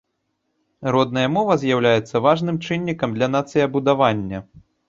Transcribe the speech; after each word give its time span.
Родная 0.95 1.25
мова 1.35 1.57
з'яўляецца 1.65 2.23
важным 2.29 2.57
чыннікам 2.65 3.15
для 3.19 3.27
нацыябудавання. 3.37 4.39